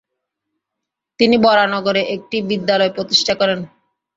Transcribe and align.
তিনি 1.19 1.35
বরানগরে 1.37 2.01
একটি 2.15 2.37
বিদ্যালয় 2.49 2.91
প্রতিষ্ঠা 2.95 3.33
করেন। 3.35 3.59